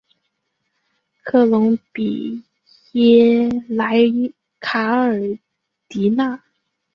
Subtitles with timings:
[1.23, 2.43] 科隆比
[2.93, 3.95] 耶莱
[4.59, 5.37] 卡尔
[5.87, 6.41] 迪纳。